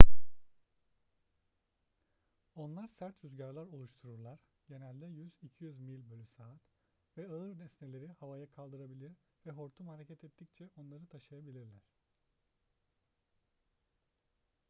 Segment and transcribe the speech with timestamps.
[2.55, 4.39] onlar sert rüzgarlar oluştururlar
[4.69, 6.59] genelde 100-200 mil/saat
[7.17, 9.11] ve ağır nesneleri havaya kaldırabilir
[9.45, 11.91] ve hortum hareket ettikçe onları taşıyabilirler